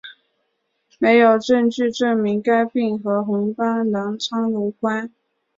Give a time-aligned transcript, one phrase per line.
[0.97, 5.11] 没有证据证明该病和红斑狼疮有关。